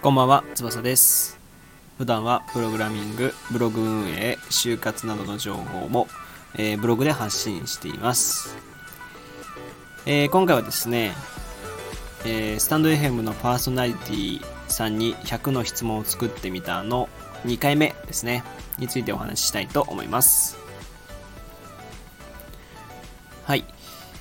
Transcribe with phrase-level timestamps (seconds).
[0.00, 1.38] こんばんは、翼です。
[1.98, 6.08] 普段はプログラミング、ブログ運営、就活などの情報も、
[6.56, 8.56] えーブログで発信しています。
[10.06, 11.12] えー今回はですね、
[12.24, 17.10] えースタンド FM のパーソナリティさんに100の質問を作ってみたの
[17.44, 18.42] 2回目ですね、
[18.78, 20.65] についてお話ししたいと思います。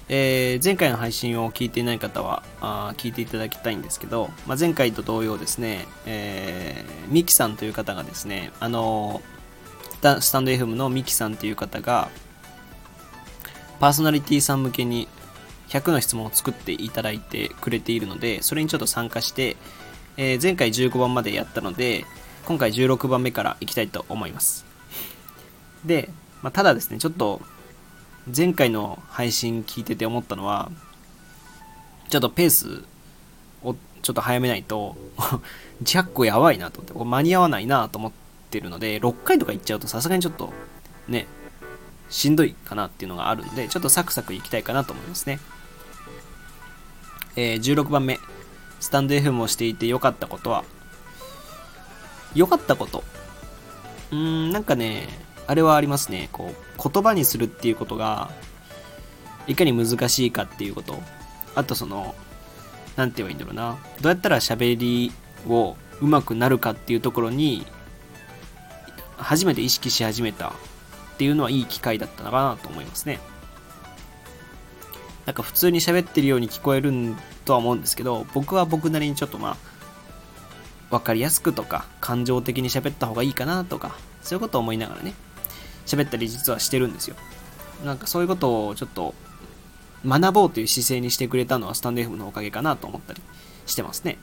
[0.08, 9.36] えー前回の配信を聞いていない方はあ聞いていただきたいんですけど、まあ、前回と同様ですね、えーミキさんという方がですね、あのー
[9.96, 12.10] スタスタンド FM のミキさんという方が、
[13.80, 15.08] パーソナリティさん向けに
[15.70, 19.58] 100の質問を作っていただいてくれているので、それにちょっと参加して、
[20.18, 22.06] えー前回15番までやったので、
[22.46, 24.66] 今回16番目からいきたいと思います。
[25.84, 26.10] で、
[26.44, 27.42] まあ、ただですね、ちょっと
[28.34, 30.72] 前回の配信聞いてて思ったのは、
[32.10, 32.84] ちょっとペース
[33.64, 34.96] をちょっと早めないと、
[35.84, 38.12] 100個やばいなと思って、こ間に合わないなと思っ
[38.50, 40.54] てるので、6回とかいっちゃうとさすがにちょっと
[41.08, 41.28] ね、
[42.10, 45.40] しんどいかなっていうのがあるので、ちょっとサクサクいきたいかなと思いますね。
[47.36, 48.20] えー16番目、
[48.80, 50.64] スタンド FM をしていて良かったことは、
[52.34, 53.04] 良かったこと？
[54.12, 55.08] うーん、なんかね、
[55.48, 56.30] あれはありますね。
[56.32, 58.32] こう、言葉にするっていうことが、
[59.48, 61.02] いかに難しいかっていうこと。
[61.54, 62.16] あとその、
[62.96, 63.78] なんて言えばいいんだろうな。
[64.02, 65.12] どうやったら喋り
[65.48, 67.66] を上手くなるかっていうところに、
[69.18, 70.52] 初めて意識し始めたっ
[71.18, 73.20] ていうのはいい機会だったのかなと思いますね。
[75.26, 76.92] なんか普通に喋ってるように聞こえる
[77.46, 79.58] とは思うんですけど、僕は僕なりにちょっとまあ、
[80.92, 85.14] わかりやすくとか、感情的に喋った方がいいかなとか、そういうことを思いながらね、
[85.86, 87.16] 喋ったり実はしてるんですよ。
[87.84, 89.14] なんかそういうことをちょっと
[90.06, 93.22] 学ぼうという姿勢にしてくれたのはスタンド FM のおかげかなと思ったり
[93.66, 94.18] してますね。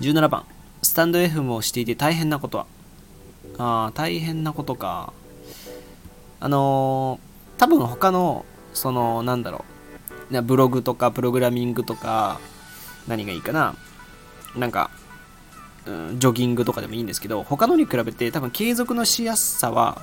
[0.00, 0.44] 17番、
[0.82, 2.66] スタンド FM をしていて大変なことは
[3.58, 5.12] ああ、大変なことか。
[6.40, 7.28] あのー
[7.58, 9.64] 多分他の、その、なんだろ
[10.30, 12.40] う、ブログとかプログラミングとか、
[13.08, 13.74] 何がいいかな。
[14.56, 14.90] なんか、
[16.18, 20.00] ジョギングとかでもいいんですけど、他のに比べて多分継続のしやすさは、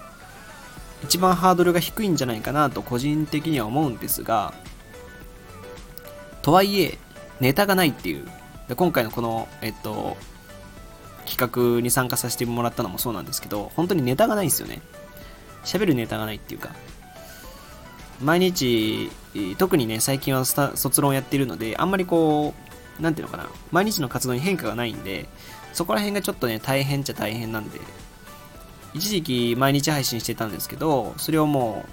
[1.03, 4.53] 一番ハードルが低いんじゃないかなと個人的には思うんですが、
[6.41, 6.97] とはいえ、
[7.40, 8.28] ネタがないっていう。
[8.68, 10.18] で今回のこの、えっと、
[11.28, 14.81] 企画に参加させてもらったのもそうなんですけど、本当にネタがないんですよね。
[15.63, 16.69] 喋るネタがないっていうか。
[18.22, 19.12] 毎日、
[19.57, 22.53] 特にね、最近は卒論やってるので、あんまりこ
[23.00, 25.28] う、なんていうのかな、毎日の活動に変化がないんで、
[25.75, 27.81] そこら辺がちょっとね、大変っちゃ大変なんで、
[28.93, 31.85] 一時期毎日配信してたんですけど、それをも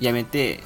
[0.00, 0.60] うやめて、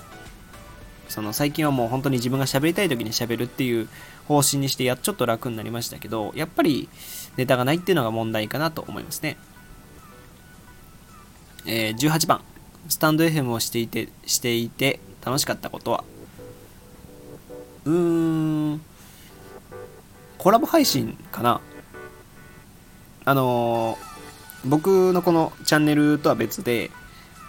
[1.08, 3.88] その最近はもう本当に自分が喋りたい時に喋るっていう
[4.28, 6.88] 方針にしてやちょっと楽になりましたけど、やっぱり
[7.36, 9.36] ネタがないっていうのが問題かなと思いますね。
[11.66, 12.42] えー18番、
[12.88, 16.04] スタンド FM をしていて、していて楽しかったことは。
[17.86, 18.80] うーん、
[20.38, 21.60] コラボ配信かな。
[23.26, 24.16] あのー
[24.66, 26.90] 僕のこのチャンネルとは別で、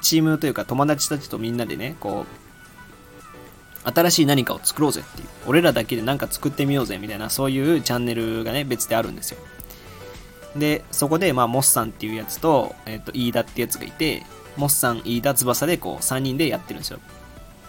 [0.01, 9.39] チームというか友達たちとみんなでね、こう、新しい何かを作ろうぜっていう、俺らだけで何か作ってみようぜみたいな、そういうチャンネルがね、別であるんですよ。
[10.55, 14.23] で、そこで、まあ、モスさんっていうやつと、えっ、と、飯田ってやつがいて、
[14.55, 16.99] モスさん、飯田、翼で、こう、3人でやってるんですよ。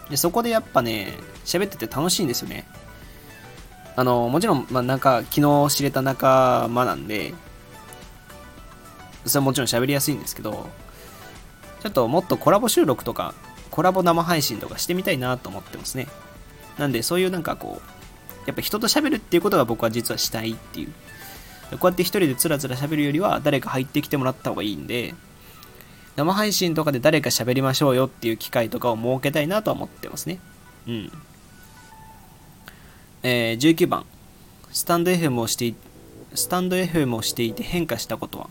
[0.09, 1.13] で、そこでやっぱね、
[1.45, 2.67] 喋ってて楽しいんですよね。
[3.95, 7.33] あの、もちろん、まあ、なんか、昨日知れた仲間なんで、
[9.25, 10.69] それはもちろん喋りやすいんですけど、
[11.81, 13.33] ちょっともっとコラボ収録とか、
[13.71, 16.07] コラボ生配信とかしてみたいなと思ってますね。
[16.77, 20.91] なんで、そういうなんかこう、やっぱ人と喋るっていうことが僕は実はしたいっていう。
[21.77, 25.13] こうやって一人でつらつら喋るよりは、誰か入ってきてもらった方がいいんで、
[26.15, 30.39] 生配信とかで誰か喋りましょうよっていう機会とかを設けたいなとは思ってますね。
[30.87, 31.11] うん。
[33.23, 34.05] えー、19番。
[34.71, 35.73] スタンド FM をして、
[36.33, 38.49] スタンド FM をしていて変化したことは？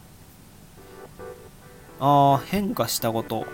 [2.00, 3.46] ああ、変化したこと。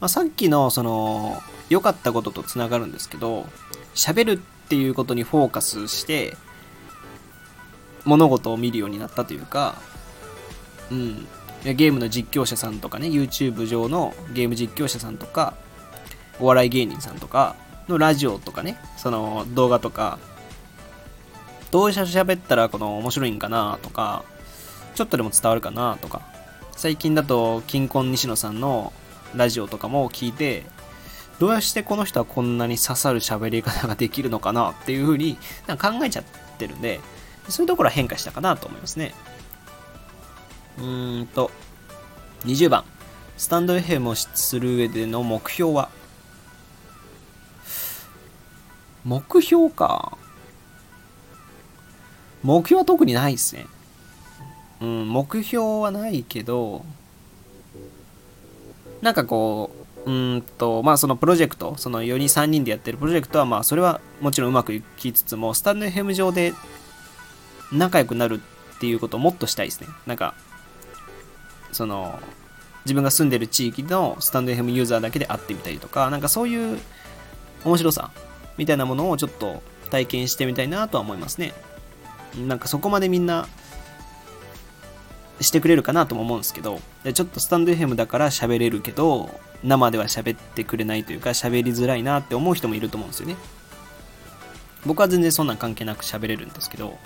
[0.00, 3.46] まあ、さっきの、その、良かったこととつながるんですけど、
[3.94, 4.36] 喋るっ
[4.68, 6.36] ていうことにフォーカスして、
[8.04, 9.76] 物事を見るようになったというか、
[10.90, 11.26] うん。
[11.64, 15.54] ゲームの実況者さんとかね、YouTube 上のゲーム実況者さんとか、
[16.40, 17.54] お笑い芸人さんとか
[17.88, 20.18] のラジオとかね、その動画とか、
[21.70, 24.24] どうしゃ喋ったらこの面白いんかなとか、
[24.94, 26.22] ちょっとでも伝わるかなとか、
[26.76, 28.92] 最近だと、金婚西野さんの
[29.34, 30.64] ラジオとかも聞いて、
[31.38, 36.24] どうしてこの人はこんなに刺さる喋り方ができるのかなっていうふうになんか考えちゃっ
[36.58, 37.00] てるんで、
[37.48, 39.14] そういうところは変化したかなと思いますね。
[40.78, 41.50] うーんと、
[42.44, 42.84] 20番。
[43.36, 45.88] スタンド FM をする上での目標は？
[49.04, 50.16] 目標か。
[52.42, 53.66] 目標は特にないですね。
[54.82, 56.84] うん、目標はないけど、
[59.00, 59.70] なんかこ
[60.04, 66.52] う、うんと、まあそのプロジェクト、その4人3人でやってるプロジェクトは、まあそれはもちろんうまくいきつつも、スタンド FM 上で
[67.70, 68.40] 仲良くなる
[68.74, 69.86] っていうことをもっとしたいですね。
[70.04, 70.34] なんか、
[71.70, 72.18] その、
[72.84, 76.80] 自分が住んでる地域のスタンド FM ユーザーだけで会ってみたりとか、なんかそういう
[77.64, 78.10] 面白さ
[78.56, 81.54] みたいなものをちょっと体験してみたいなとは思いますね。
[82.48, 83.46] なんかそこまでみんな
[85.42, 86.80] してくれるかなとも思うんですけど、
[87.12, 89.30] ちょっとスタンド FM だから喋れるけど、
[89.62, 93.36] 生では喋ってくれないというか喋りづらいなって思う人もいると思うんですよね。
[94.84, 96.98] 僕は全然そんなん関係なく喋れるんですけど、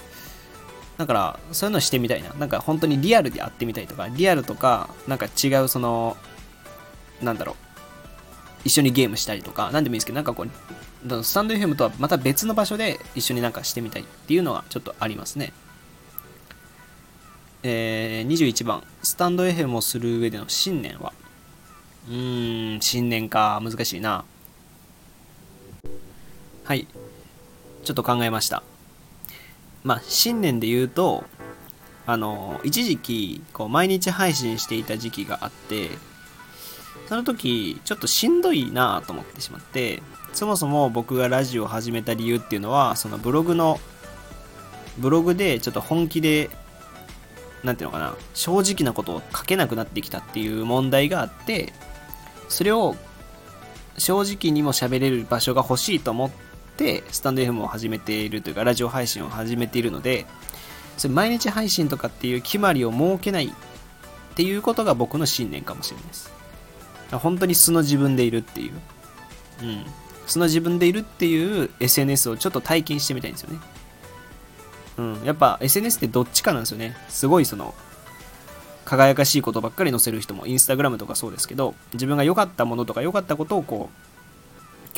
[0.96, 2.30] だからそういうのしてみたいな。
[2.34, 6.16] なんか本当にリアルで会ってみたいとか、リアルとか、なんか違うその、
[7.22, 7.56] なんだろう、
[8.64, 15.52] 一緒にゲームしたりとか、何でもいいですけど、なんかこう、スタンド FM とはまた別の場所で一緒になんかしてみたいっていうのはちょっとありますね。
[17.68, 21.12] えー、21番、スタンド FM をする上での信念は？
[22.08, 24.24] うーん、信念か、難しいな。
[26.62, 26.86] はい。
[27.82, 28.62] ちょっと考えました。
[29.82, 31.24] まあ、新年で言うと、
[32.06, 35.90] あの、一時期、こう、毎日配信していた時期があって、
[37.08, 43.80] その時、ちょっとしんどいなと思ってしまって、そもそも僕がラジオを始めた理由っていうのは、そのブログの、
[44.98, 46.48] ブログでちょっと本気で、
[47.64, 51.72] なんていうのかな、正直なことを書けなくなってきたっていう問題があって、
[52.48, 52.96] それを
[53.98, 56.30] 正直にも喋れる場所が欲しいと思っ
[56.76, 60.26] て、スタンド FM を始めているというか、ラジオ配信を始めているので、
[60.96, 63.50] それ毎日配信とかっていう決まりを設けないっ
[64.34, 66.30] ていうことが僕の信念かもしれないです。
[67.12, 68.72] 本当に素の自分でいるっていう。
[69.62, 69.84] うん。
[70.26, 73.58] 素の自分でいるっていう SNS をちょっと体験してみたいんですよね。
[74.98, 75.22] うん。
[75.24, 76.96] やっぱ SNS ってどっちかなんですよね。
[77.08, 77.74] すごいその、
[78.84, 84.96] 輝かしいことばっかり載せる人も、インスタグラムとかそうですけど、自分が良かったものとか良かったことをこう、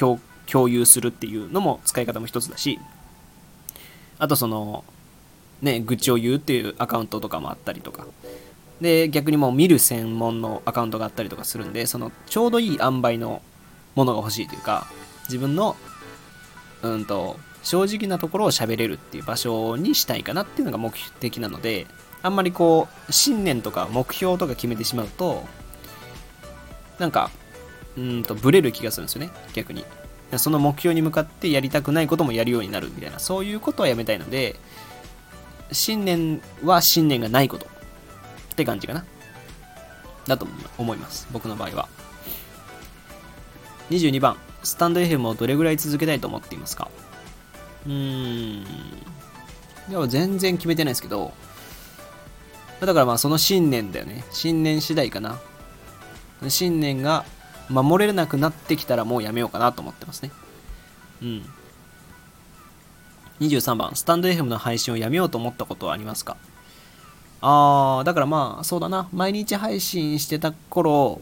[0.50, 2.78] 共有するっていうのも使い方も一つだし、
[4.18, 4.84] あとその、
[5.62, 8.06] ね、愚痴を言うっていうアカウントとかもあったりとか、
[8.80, 13.42] で、逆にもう見る専門のアカウントがあったりとかするんで、そのちょうどいい塩梅の
[13.94, 14.86] ものが欲しいというか、
[15.24, 15.76] 自分の、
[16.82, 21.86] うんと、正直なところを喋れるっていう場所にしたいかなっていうのが目的なので、
[22.22, 25.44] あんまりこう、信念とか目標とか決めてしまうと、
[26.98, 27.30] なんか、
[27.98, 29.84] うんと、ブレる気がするんですよね、逆に。
[30.38, 34.56] その目標に向かってやりたくないこともやるようになるみたいな、そういうことはやめたいので、
[35.70, 39.04] 信念は信念がないことって感じかな。
[40.26, 40.46] だと
[40.78, 41.28] 思います。
[41.32, 41.88] 僕の場合は。
[43.90, 46.90] 22番、スタンド FM をどれぐらい続けたいと思っていますか？
[47.86, 48.64] うーん。
[49.88, 51.32] でも全然決めてないですけど、
[52.80, 54.24] だからまあその信念だよね。
[54.32, 55.40] 信念次第かな。
[56.48, 57.24] 信念が
[57.68, 60.30] 守れなくなってきたらもうやめようかなと思ってますね。
[61.22, 61.44] うん。
[63.40, 66.36] 23番、スタンド FM の配信をやめようと思ったことはありますか？
[67.40, 69.08] あー、だからまあ、そうだな。
[69.12, 71.20] 毎日配信してた頃、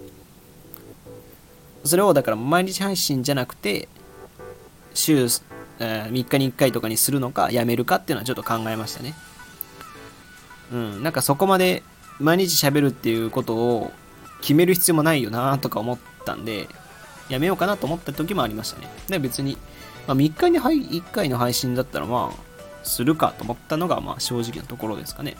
[1.84, 3.88] それをだから毎日配信じゃなくて、
[4.94, 5.28] 週、
[5.78, 9.14] えー、3日に1回とかにするのか、やめるかっていうのはちょっと考えましたね。
[10.72, 11.82] うん、なんかそこまで
[12.18, 13.92] 毎日喋るっていうことを
[14.40, 16.68] 決める必要もないよなとか思ったんで、
[17.28, 18.88] やめようかなと思った時もありましたね。
[19.08, 19.58] で、別に、
[20.06, 22.46] まあ、3日に1回の配信だったらまあ、
[22.84, 25.36] するかと思ったのがまあ正直なところですかね。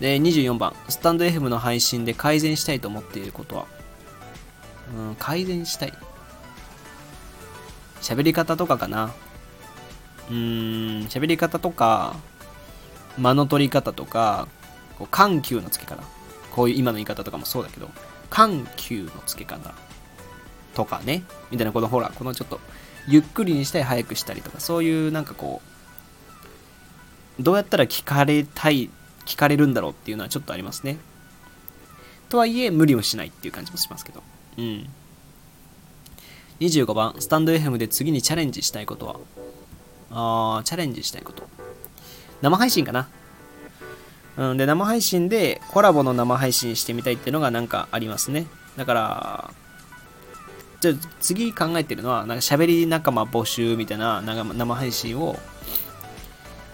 [0.00, 3.66] で、24番、スタンド FM の配信で改善したいと思っていることは、
[4.96, 5.92] うん、改善したい。
[8.10, 9.14] 喋り方とかかな。
[10.30, 12.16] うーん、喋り方とか、
[13.16, 14.48] 間の取り方とか、
[14.98, 16.02] こう緩急のつけ方。
[16.50, 17.88] こういう今の言い方とかもそうだけど、
[18.28, 19.72] 緩急のつけ方
[20.74, 22.58] とかね、みたいな、このほら、このちょっと、
[23.06, 25.62] ゆっくりにしたい早くしたりとか、そういうなんかこ
[27.38, 28.90] う、どうやったら聞かれたい、
[29.24, 30.98] 聞かれるんだろうっていうのはちょっとありますね。
[32.28, 34.20] とはいえ、無理をしないっていう感じもしますけど。
[34.58, 34.90] うん。
[36.60, 39.06] 25番、スタンド FM で次にチャレンジしたいこと
[40.10, 40.58] は？
[40.58, 41.48] あ、チャレンジしたいこと。
[42.42, 43.08] 生配信かな？
[44.36, 48.46] うん、で、生配信でコラボの生配信してみたいっていうのがなんかありますね。
[48.76, 49.54] だから、
[50.80, 55.38] じゃ次考えてるのは、なんか喋り仲間募集みたいな生生配信を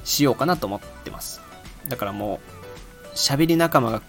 [0.05, 1.41] しようかなと思ってます。
[1.89, 2.41] だからも
[3.05, 4.03] う、喋り仲間が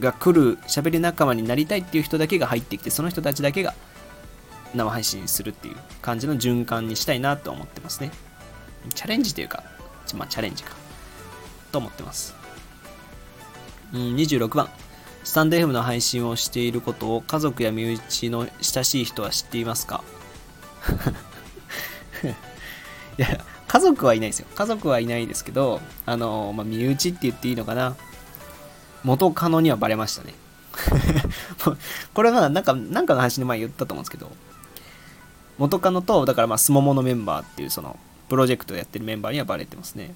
[0.00, 3.74] が来る、喋り仲間になりたいっていう人だけが入ってきて、その人たちだけが
[4.74, 8.10] 生配信するっていう感じの循環にしたいなと思ってますね。
[8.94, 9.62] チャレンジというか、
[10.14, 10.72] まあチャレンジか。
[11.70, 12.34] と思ってます。
[13.92, 14.68] うん、26番。
[15.24, 20.02] スタンド FM の配信をしていることを家族や身内の親しい人は知っていますか？
[23.18, 24.46] いや、家族はいないですよ。
[24.54, 27.94] 家族はいないですけど、あの、まあ、身内って言っていいのかな。
[29.04, 30.34] 元カノにはバレましたね。
[32.14, 34.30] これはなんか、なんかの話で前言ったと思うんですけど、
[35.62, 37.96] 元カノと、だからまあ、スモモのメンバーっていう、その、
[38.28, 40.12] プロジェクトやってるメンバーにはバレてますね。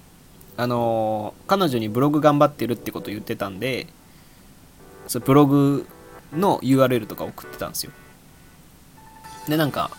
[0.57, 3.87] あの彼女にブログ頑張ってるってことを言ってたんで、
[5.07, 5.87] そブログ
[6.33, 7.91] の URL とか送ってたんですよ。
[9.47, 9.89] で、なんか、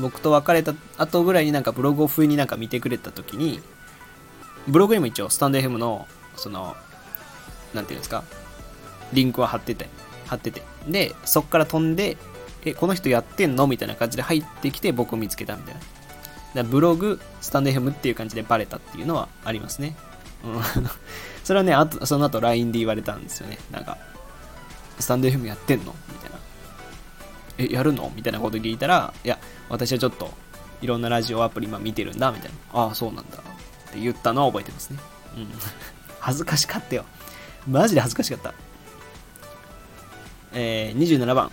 [0.00, 3.60] 僕と別れた後ぐらいになんかブログを不意になんか見てくれた時に、
[4.66, 6.74] ブログにも一応スタンド FM の、その、
[7.72, 8.24] なんていうんですか、
[9.12, 9.88] リンクは貼ってて、
[10.26, 10.62] 貼ってて。
[10.88, 12.16] で、そっから飛んで、
[12.64, 13.66] え、この人やってんの？
[13.66, 15.80] みたいな感じで入ってきて僕を見つけたみたいな。
[16.54, 19.96] だブログ、スタンド FM っていう感じでバレたっていうのはありますね。
[20.44, 20.60] うん。
[21.44, 23.58] それはね、あと、その後 LINE で言われたんですよね。
[23.70, 23.96] なんか、
[24.98, 25.94] スタンド FM やってんの？
[26.08, 26.36] みたいな。
[27.58, 28.12] え、やるの？
[28.14, 29.38] みたいなこと聞いたら、いや、
[29.68, 30.30] 私はちょっと、
[30.82, 32.80] いろんなラジオアプリ今見てるんだ、みたいな。
[32.80, 33.38] ああ、そうなんだ。
[33.38, 34.98] って言ったのは覚えてますね。
[35.36, 35.48] うん。
[36.20, 37.04] 恥ずかしかったよ。
[37.66, 38.54] マジで恥ずかしかった。
[40.52, 41.50] えー、27番。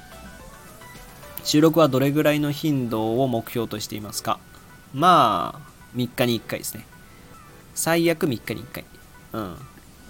[1.49, 4.39] 収録はどれぐらいの頻度を目標としていますか？
[4.93, 6.85] まあ、3日に1回ですね。
[7.73, 8.85] 最悪3日に1回。
[9.33, 9.55] うん。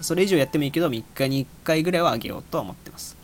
[0.02, 3.16] それ以上やってもいいけど、3日に1回ぐらいはあげようとは思ってます。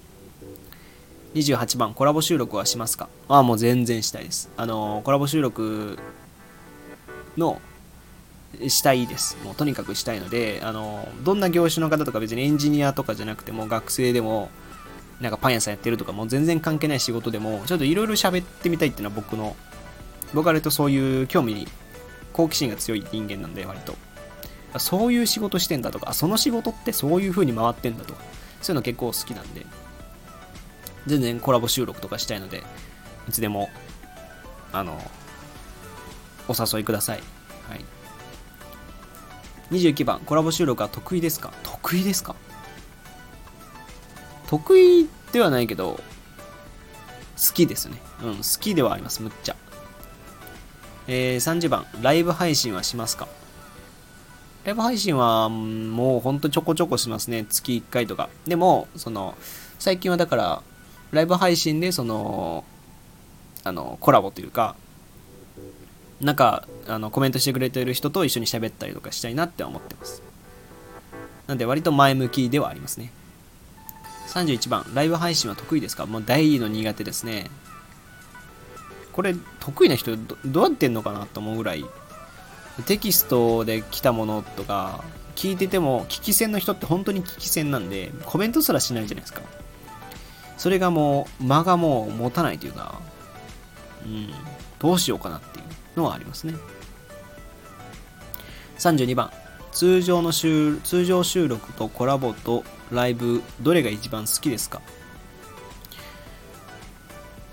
[1.34, 3.10] 28番、コラボ収録はしますか？
[3.28, 4.48] ああ、もう全然したいです。
[4.56, 5.98] あのー、コラボ収録
[7.36, 7.60] の、
[8.66, 9.36] したいです。
[9.44, 14.48] もうとにかくしたいので、あのー、どんな業種の方とか別にエンジニアとかじゃなくても学生でも、
[15.20, 19.56] なんかパン屋さんやってるとかもう全然関係ない仕事でも、ちょっといろいろ喋ってみたいっていうのは僕の、
[20.34, 21.66] 僕は割とそういう興味に、
[22.32, 23.96] 好奇心が強い人間なんで割と。
[24.78, 28.20] そういう仕事してんだとか、その仕事ってそういう風に回ってんだとか、
[28.60, 29.64] そういうの結構好きなんで、
[31.06, 32.62] 全然コラボ収録とかしたいので、
[33.26, 33.70] いつでも、
[34.72, 35.00] あの、
[36.46, 37.20] お誘いください。
[37.70, 37.84] はい。
[39.70, 41.52] 29番、コラボ収録は得意ですか？
[41.62, 42.36] 得意ですか？
[44.48, 46.00] 得意ではないけど、
[47.36, 48.00] 好きですね。
[48.22, 49.56] うん、好きではあります、むっちゃ。
[51.08, 53.28] えー、30番、ライブ配信はしますか？
[54.64, 57.46] ライブ配信はもうほんとちょこちょこしますね。
[57.48, 58.28] 月1回とか。
[58.46, 59.36] でも、その、
[59.78, 60.62] 最近はだから、
[61.12, 62.64] ライブ配信でその、
[63.62, 64.74] あの、コラボというか、
[66.20, 70.22] なんか、あの、コメントしてくれてる人と一緒に喋ったりとかしたいなって思ってます。
[71.46, 73.12] なんで割と前向きではありますね。
[74.28, 76.06] 31番、ライブ配信は得意ですか？
[76.06, 77.50] もう大の苦手ですね。
[79.12, 81.84] これ、得意な人ど、どうやってんのかなと思うぐらい、
[82.84, 85.02] テキストで来たものとか、
[85.36, 89.40] 聞いてても、聞き戦の人って本当に聞き戦なんで、コメントすらしないじゃないですか。
[90.58, 93.00] それがもう、間がもう持たないというか、
[94.04, 94.30] うん、
[94.78, 96.54] どうしようかなっていうのはありますね。
[98.78, 99.30] 32番、
[99.76, 104.80] 通常の収通常収録とコラボとライブ、どれが一番好きですか？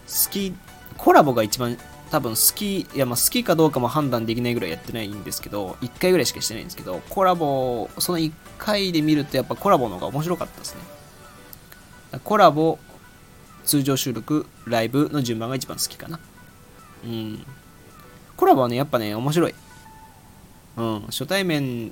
[0.07, 0.53] 好き、
[0.97, 1.77] コラボが一番
[2.11, 12.19] 多分好き、いやまあ好きかどうかも判断できないぐらいやってないんですけど、1回ぐらいしかしてないんですけど、コラボ、その1回で見るとやっぱコラボの方が面白かったですね。
[12.23, 12.79] コラボ、
[13.65, 16.21] 通常収録、ライブの順番が一番好きかな。
[17.03, 17.45] うん。
[18.37, 19.55] コラボはね、やっぱね、面白い。
[20.77, 21.01] うん。
[21.07, 21.91] 初対面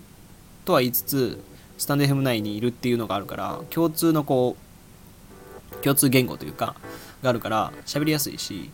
[0.65, 1.43] とは言いつつ、
[1.77, 4.55] スタンド FM 内にいるっていうのがあるから、共通のこ
[5.79, 6.75] う、共通言語というか、
[7.23, 8.69] があるから、喋りやすいし、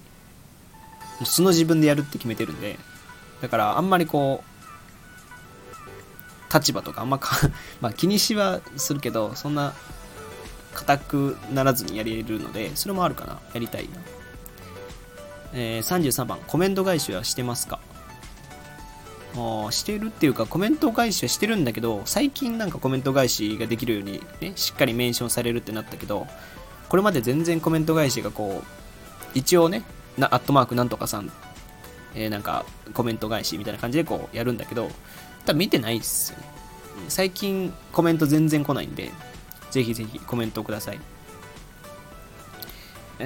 [1.23, 2.77] 素の自分でやるって決めてるんで、
[3.41, 4.57] だからあんまりこう、
[6.53, 7.35] 立場とかあんまか
[7.81, 9.73] まあ気にしはするけど、そんな
[10.73, 13.39] 硬くならずにやれるので、それもあるかな。
[13.53, 13.99] やりたいな。
[15.53, 17.79] えー、33番、コメント返しはしてますか？
[19.71, 26.27] してるっていうか、コメント返しはしてるんだけど、最近なんかコメント返しができるようにね、しっかりメンションされるってなったけど、
[26.89, 29.83] これまで全然コメント返しがこう、一応ね、
[30.17, 31.31] なアットマークなんとかさん、
[32.15, 34.89] えー、なんかコメント返しみたいな感じでこうやるんだけど、
[35.45, 36.45] 多分見てないっすよね。
[37.09, 39.11] 最近コメント全然来ないんで、
[39.71, 40.99] ぜひぜひコメントください。
[43.19, 43.25] え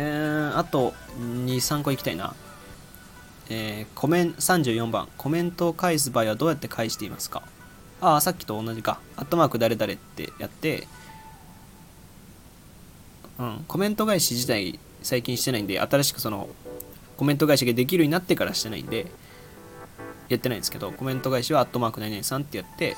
[0.54, 2.34] ー、あと23個いきたいな
[3.54, 5.10] えー、コメン34番。
[5.18, 7.44] コメントを返す場合はどうやって返していますか？
[8.00, 9.02] ああさっきと同じか。
[9.18, 10.88] アットマーク誰々ってやって。
[13.38, 13.66] うん。
[13.68, 16.48] コメント返し自体最近してないんで新しくその
[17.18, 19.08] コメント返しができるようになってからしてないんで
[20.30, 22.96] やってないんですけどコメント返しはアットマーク何々さんってやって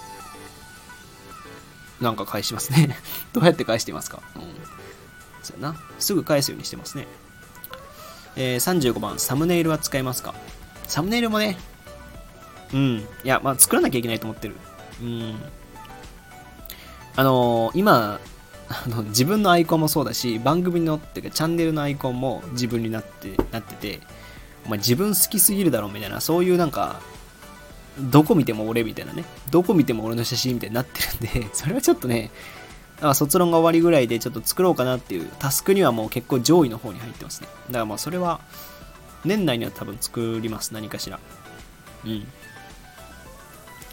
[2.00, 2.96] なんか返しますね。
[3.34, 4.22] どうやって返していますか？
[4.36, 4.42] うん。
[5.42, 5.80] そうやな。
[5.98, 7.08] すぐ返すようにしてますね。
[8.36, 10.34] えー、35番、サムネイルは使いますか？
[10.88, 11.58] サムネイルもね、
[12.74, 12.98] うん。
[12.98, 14.56] いや、まあ、作らなきゃいけないと思ってる。
[15.02, 15.36] うん。
[17.16, 18.20] あのー、今、
[18.70, 24.00] あの自分のアイコンもそうだし、番組のっていうかチャンネルのアイコンも自分になってなってて、
[24.66, 27.00] お前自分好きすぎるだろみたいな、そういうなんか、
[28.00, 32.32] どこ見ても俺みたいなね、どこ見ても俺の写真みたいになってるんで、それはちょっとね、
[33.02, 37.48] あ卒論が終わりぐらいでちょっと作ろうかなっていうタスクにはもう結構上位の方に入ってますね。
[37.68, 38.40] だからまあそれは
[39.26, 40.74] 年内には多分作ります。
[40.74, 41.20] 何かしら。
[42.06, 42.28] うん。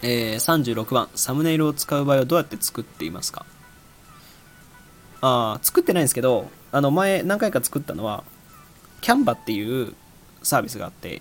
[0.02, 3.44] えー、36番、サムネイルを使う場合はどうやって作っていますか？
[5.20, 8.24] ああ、作ってないんですけど、あの前何回か作ったのは、
[9.02, 9.94] キャンバっていう
[10.42, 11.20] サービスがあって、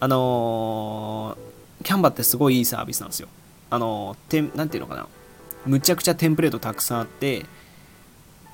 [0.00, 3.28] あのー、キャンバってすごいいいサービスなんですよ。
[3.70, 5.08] あのー、てなんていうのかな？
[5.66, 7.44] むちゃくちゃテンプレートたくさんあって、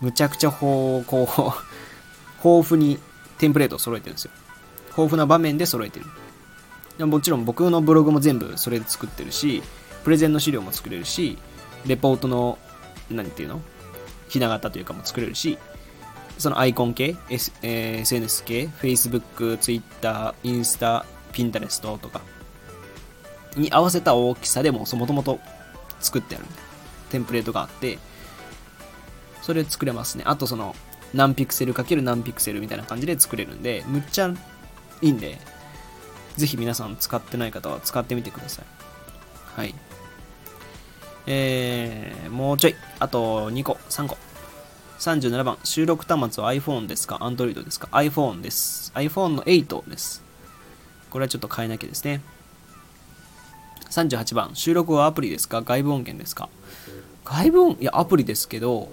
[0.00, 1.10] むちゃくちゃこう、
[2.46, 2.98] 豊富に
[3.38, 4.30] テンプレートを揃えてるんですよ。
[4.88, 6.00] 豊富な場面で揃えて
[6.98, 7.06] る。
[7.06, 9.62] もちろん僕のブログも全部それで作ってるし、
[10.04, 11.38] プレゼンの資料も作れるし、
[11.86, 12.58] レポートの、
[13.10, 13.60] 何ていうの？
[14.28, 15.58] ひな形というかも作れるし、
[16.38, 22.20] そのアイコン系、S えー、SNS 系、Facebook、Twitter、インスタ、Pinterest とか
[23.56, 25.38] に合わせた大きさでもそもともと
[26.00, 26.73] 作ってあるんで。
[27.10, 27.98] テンプレートがあって、
[29.42, 30.24] それ作れますね。
[30.26, 30.74] あとその、
[31.12, 34.28] 何ピクセルかける何ピクセルみたいな感じで作れるんで、むっちゃ
[35.02, 35.38] いいんで、
[36.36, 38.64] ぜひ皆さん使ってない方は使ってみてください。
[39.60, 39.74] はい。
[41.26, 42.74] えー、もうちょい。
[42.98, 44.16] あと2個、3個。
[44.98, 48.92] 37番、収録端末は iPhone ですか ?Android ですか ?iPhone です。
[48.94, 50.22] iPhone の8です。
[51.10, 52.20] これはちょっと変えなきゃですね。
[53.90, 55.62] 38番、収録はアプリですか？
[55.62, 56.48] 外部音源ですか？
[57.24, 58.88] 外部音、いや、アプリですけど、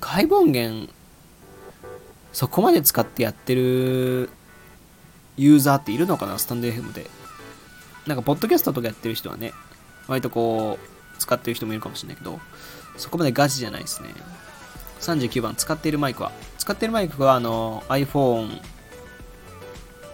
[0.00, 0.92] 外部音源、
[2.32, 4.30] そこまで使ってやってる
[5.36, 7.06] ユーザーっているのかなスタンド FM で。
[8.06, 9.52] なんか、ポッドキャストとかやってる人はね、
[10.06, 12.38] 割とこう、使ってる人もいるかもしれないけど、
[12.96, 14.10] そこまでガチじゃないですね。
[15.00, 18.60] 39番、使っているマイクは使っているマイクは、あの、iPhone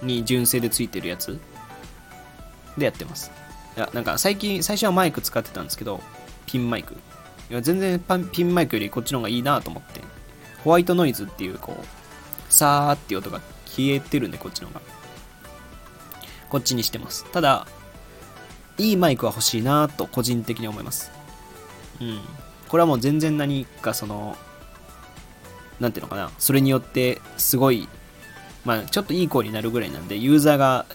[0.02, 1.38] に純正でついてるやつ
[2.76, 3.30] でやってます。
[3.76, 6.00] いや、なんか最近、最初はマイク使ってたんですけど、
[6.46, 6.96] ピンマイク。
[7.50, 8.00] いや全然
[8.32, 10.00] ピンマイクよりこっちの方がいいなと思って、
[10.64, 11.84] ホワイトノイズっていう、こう、
[12.48, 14.80] さーっていう音が消えてるんで、こっちの方が。
[16.48, 17.24] こっちにしてます。
[17.32, 17.66] ただ、
[18.78, 21.10] いいマイクは欲しいなと個人的に思います。
[22.00, 22.20] うん。
[22.68, 24.36] これはもう全然何かその、
[25.80, 27.88] なんていうのかな、それによってすごい、
[28.64, 30.86] まあちょっといい声になるぐらいなんで、ユーザーが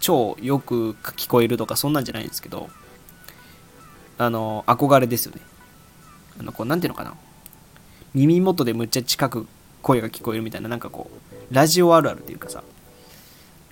[0.00, 2.68] 超よく聞こえるとかそんなんじゃないんですけど、
[4.18, 5.40] あの、憧れですよね。
[6.40, 7.14] あの、こう、なんていうのかな。
[8.14, 9.46] 耳元でむっちゃ近く
[9.80, 11.10] 声が聞こえるみたいな、なんかこ
[11.50, 12.62] う、ラジオあるあるっていうかさ、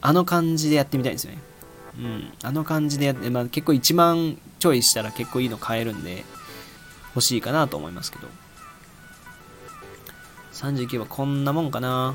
[0.00, 1.38] あの感じでやってみたいんですよね。
[1.98, 2.32] うん。
[2.42, 6.24] あの感じでやって、まあ結構1万ちょいしたら結構いいの買えるんで、
[7.14, 8.28] 欲しいかなと思いますけど。
[10.52, 12.14] 39はこんなもんかな。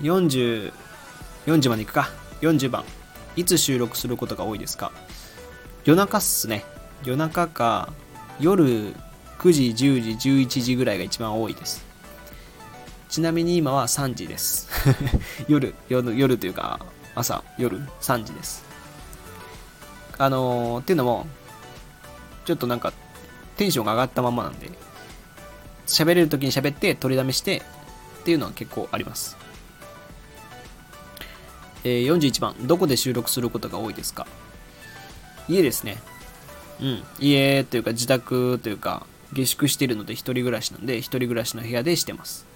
[0.00, 0.72] 40、
[1.46, 2.10] 40までいくか。
[2.40, 2.84] 40番。
[3.36, 4.92] いつ収録することが多いですか
[5.84, 6.64] 夜中っすね。
[7.04, 7.92] 夜中か
[8.40, 8.94] 夜
[9.38, 11.84] 9時、10時、11時ぐらいが一番多いです。
[13.08, 14.68] ちなみに今は3時です。
[15.48, 16.80] 夜、夜、夜というか
[17.14, 18.64] 朝、夜3時です。
[20.18, 21.26] あのー、っていうのも、
[22.44, 22.92] ちょっとなんか
[23.56, 24.70] テンションが上がったままなんで、
[25.86, 27.62] 喋れる時に喋って取りだめして
[28.20, 29.36] っていうのは結構あります。
[31.84, 34.26] えー、41番、どこで収録することが多いですか？
[35.48, 35.98] 家ですね。
[36.80, 42.46] うん、家というか自宅というか下宿してるので一人暮らしなんで一人暮らしの部屋でしてます。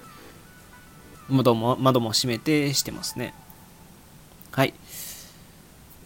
[1.28, 3.34] 窓も窓も閉めてしてますね。
[4.52, 4.74] はい。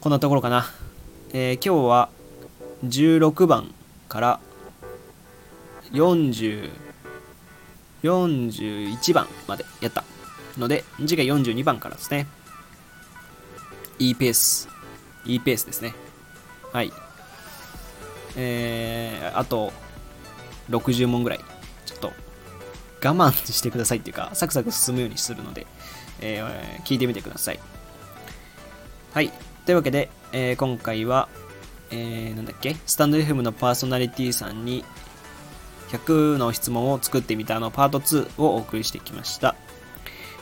[0.01, 0.67] こんなところかな、
[1.33, 2.09] えー、今日は
[2.87, 3.73] 16番
[4.09, 4.41] から
[5.93, 6.71] 40
[8.03, 10.05] 41番までやった
[10.59, 12.27] ので次が42番からですね。
[13.99, 14.69] いいペース。
[15.25, 15.95] いいペースですね。
[16.73, 16.93] はい。
[18.37, 19.73] えー、あと
[20.71, 21.41] 60問ぐらい、
[21.87, 22.13] ちょっと
[23.03, 25.67] 我慢してくださいっていうか、サクサク進むようにするので、
[26.21, 27.61] えー、聞いてみてください。
[29.13, 29.31] はい。
[29.67, 31.29] というわけで、えー、今回は、
[31.91, 34.85] えー、なんだっけ、スタンド FM のパーソナリティさんに
[35.91, 39.55] 100の質問を作ってみたのパート2をお送りしてきました。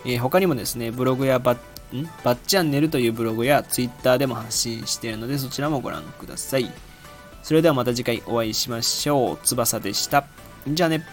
[0.05, 1.59] えー、他にもですね、ブログやバッ
[1.97, 2.09] ん？
[2.25, 6.71] バッチャンネルというブログやツイッターでも発信しているのでそちらもご覧ください。
[7.43, 9.39] それではまた次回お会いしましょう。
[9.45, 10.25] 翼でした。
[10.67, 11.05] じゃあね。